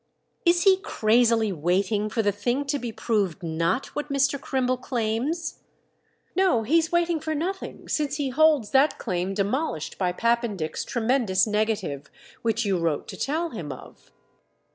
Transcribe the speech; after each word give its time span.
"Is 0.47 0.63
he 0.63 0.77
crazily 0.77 1.51
waiting 1.51 2.09
for 2.09 2.23
the 2.23 2.31
thing 2.31 2.65
to 2.65 2.79
be 2.79 2.91
proved 2.91 3.43
not 3.43 3.93
what 3.95 4.09
Mr. 4.09 4.41
Crimble 4.41 4.77
claims?" 4.77 5.59
"No, 6.35 6.63
he's 6.63 6.91
waiting 6.91 7.19
for 7.19 7.35
nothing—since 7.35 8.15
he 8.15 8.29
holds 8.29 8.71
that 8.71 8.97
claim 8.97 9.35
demolished 9.35 9.99
by 9.99 10.11
Pappendick's 10.11 10.83
tremendous 10.83 11.45
negative, 11.45 12.09
which 12.41 12.65
you 12.65 12.79
wrote 12.79 13.07
to 13.09 13.15
tell 13.15 13.51
him 13.51 13.71
of." 13.71 14.11